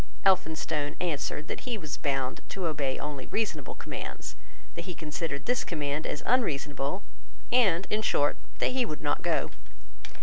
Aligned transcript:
Elphinstone 0.25 0.95
answered 0.99 1.47
that 1.47 1.59
he 1.59 1.77
was 1.77 1.95
bound 1.97 2.41
to 2.49 2.65
obey 2.65 2.97
only 2.97 3.27
reasonable 3.27 3.75
commands, 3.75 4.35
that 4.73 4.85
he 4.85 4.95
considered 4.95 5.45
this 5.45 5.63
command 5.63 6.07
as 6.07 6.23
unreasonable, 6.25 7.03
and, 7.51 7.85
in 7.91 8.01
short, 8.01 8.37
that 8.57 8.71
he 8.71 8.83
would 8.83 9.03
not 9.03 9.21
go. 9.21 9.51